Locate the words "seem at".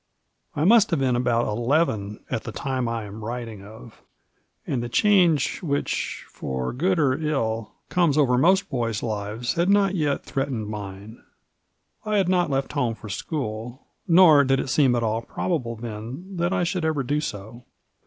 14.69-15.03